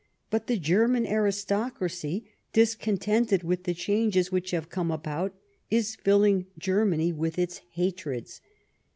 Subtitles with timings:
[0.31, 5.35] But the German aristocracy, discontented with the changes which have come about,
[5.69, 8.41] is filling Germany with its hatreds.